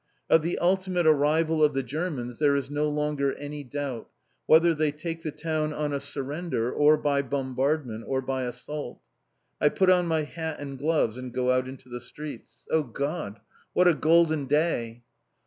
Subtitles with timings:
[0.31, 4.09] Of the ultimate arrival of the Germans there is no longer any doubt,
[4.47, 8.99] whether they take the town on a surrender, or by bombardment, or by assault.
[9.61, 12.63] I put on my hat and gloves, and go out into the streets.
[12.71, 13.41] Oh, God!
[13.73, 15.03] What a golden day!